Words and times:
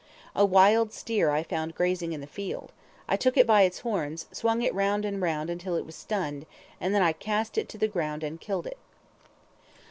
A 0.35 0.43
wild 0.43 0.91
steer 0.93 1.29
I 1.29 1.43
found 1.43 1.75
grazing 1.75 2.11
in 2.11 2.21
the 2.21 2.25
field. 2.25 2.71
I 3.07 3.15
took 3.15 3.37
it 3.37 3.45
by 3.45 3.61
its 3.61 3.81
horns, 3.81 4.25
swung 4.31 4.63
it 4.63 4.73
round 4.73 5.05
and 5.05 5.21
round 5.21 5.51
until 5.51 5.75
it 5.75 5.85
was 5.85 5.95
stunned, 5.95 6.47
and 6.79 6.95
then 6.95 7.03
I 7.03 7.13
cast 7.13 7.55
it 7.55 7.69
to 7.69 7.77
the 7.77 7.87
ground 7.87 8.23
and 8.23 8.41
killed 8.41 8.65
it." 8.65 8.79